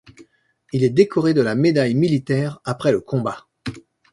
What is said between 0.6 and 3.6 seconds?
Il est décoré de la Médaille militaire après le combat.